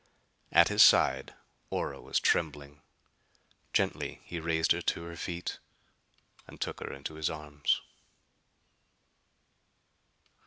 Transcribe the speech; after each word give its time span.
At 0.51 0.69
his 0.69 0.81
side 0.81 1.35
Ora 1.69 2.01
was 2.01 2.19
trembling. 2.19 2.81
Gently 3.71 4.19
he 4.23 4.39
raised 4.39 4.71
her 4.71 4.81
to 4.81 5.03
her 5.03 5.15
feet, 5.15 5.59
and 6.47 6.59
took 6.59 6.79
her 6.79 6.91
into 6.91 7.13
his 7.13 7.29
arms. 7.29 7.83